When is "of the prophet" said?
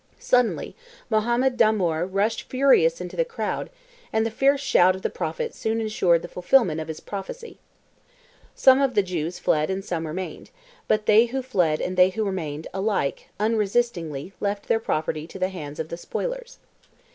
4.95-5.53